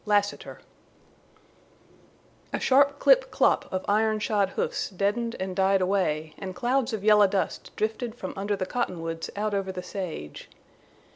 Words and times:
LASSITER 0.07 0.59
A 2.51 2.59
sharp 2.59 2.97
clip 2.97 3.29
clop 3.29 3.71
of 3.71 3.85
iron 3.87 4.17
shod 4.17 4.49
hoofs 4.49 4.89
deadened 4.89 5.35
and 5.39 5.55
died 5.55 5.79
away, 5.79 6.33
and 6.39 6.55
clouds 6.55 6.91
of 6.91 7.03
yellow 7.03 7.27
dust 7.27 7.69
drifted 7.75 8.15
from 8.15 8.33
under 8.35 8.55
the 8.55 8.65
cottonwoods 8.65 9.29
out 9.35 9.53
over 9.53 9.71
the 9.71 9.83
sage. 9.83 10.49